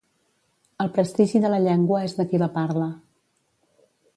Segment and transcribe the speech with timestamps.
[0.85, 2.89] El prestigi de la llengua és de qui la parla.